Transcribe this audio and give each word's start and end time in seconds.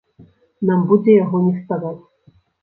Нам 0.69 0.85
будзе 0.91 1.11
яго 1.17 1.43
не 1.49 1.53
ставаць. 1.61 2.01